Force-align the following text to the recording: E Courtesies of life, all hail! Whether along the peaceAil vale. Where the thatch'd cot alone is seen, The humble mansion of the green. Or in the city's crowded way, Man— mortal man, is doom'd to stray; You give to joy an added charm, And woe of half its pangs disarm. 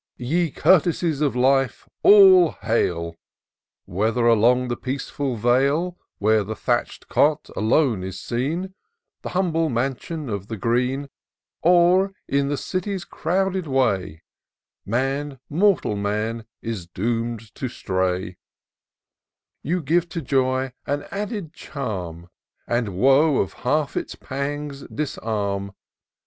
E 0.17 0.49
Courtesies 0.49 1.21
of 1.21 1.35
life, 1.35 1.87
all 2.01 2.53
hail! 2.63 3.17
Whether 3.85 4.25
along 4.25 4.67
the 4.69 4.75
peaceAil 4.75 5.37
vale. 5.37 5.95
Where 6.17 6.43
the 6.43 6.55
thatch'd 6.55 7.07
cot 7.07 7.51
alone 7.55 8.01
is 8.03 8.19
seen, 8.19 8.73
The 9.21 9.29
humble 9.37 9.69
mansion 9.69 10.27
of 10.27 10.47
the 10.47 10.57
green. 10.57 11.07
Or 11.61 12.13
in 12.27 12.47
the 12.49 12.57
city's 12.57 13.05
crowded 13.05 13.67
way, 13.67 14.23
Man— 14.87 15.39
mortal 15.51 15.95
man, 15.95 16.45
is 16.63 16.87
doom'd 16.87 17.53
to 17.53 17.69
stray; 17.69 18.37
You 19.61 19.83
give 19.83 20.09
to 20.09 20.21
joy 20.23 20.73
an 20.87 21.05
added 21.11 21.53
charm, 21.53 22.27
And 22.65 22.97
woe 22.97 23.37
of 23.37 23.53
half 23.53 23.95
its 23.95 24.15
pangs 24.15 24.81
disarm. 24.87 25.73